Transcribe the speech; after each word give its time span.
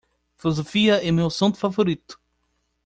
Filosofia 0.35 0.95
é 1.07 1.11
meu 1.11 1.27
assunto 1.27 1.59
favorito. 1.59 2.19